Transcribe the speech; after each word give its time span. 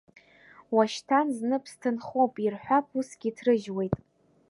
Уашьҭан 0.75 1.27
зны 1.37 1.57
ԥсҭынхоуп, 1.63 2.33
ирҳәап, 2.45 2.87
усгьы 2.97 3.27
иҭрыжьуеит. 3.29 3.93